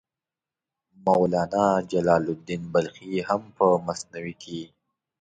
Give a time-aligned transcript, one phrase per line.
[1.05, 4.61] مولانا جلال الدین بلخي هم په مثنوي کې.